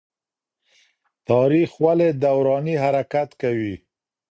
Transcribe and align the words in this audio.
تاريخ 1.29 1.69
ولي 1.83 2.09
دوراني 2.23 2.75
حرکت 2.83 3.29
کوي؟ 3.41 3.75